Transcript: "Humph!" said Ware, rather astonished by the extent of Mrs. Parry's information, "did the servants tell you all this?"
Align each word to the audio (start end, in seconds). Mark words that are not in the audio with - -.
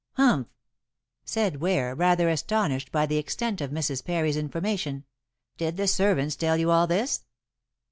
"Humph!" 0.13 0.47
said 1.25 1.57
Ware, 1.61 1.93
rather 1.93 2.27
astonished 2.27 2.91
by 2.91 3.05
the 3.05 3.17
extent 3.19 3.61
of 3.61 3.69
Mrs. 3.69 4.03
Parry's 4.03 4.35
information, 4.35 5.03
"did 5.57 5.77
the 5.77 5.87
servants 5.87 6.35
tell 6.35 6.57
you 6.57 6.71
all 6.71 6.87
this?" 6.87 7.23